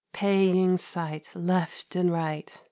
Paying 0.13 0.77
sight! 0.77 1.27
Left 1.35 1.95
and 1.95 2.11
right. 2.11 2.51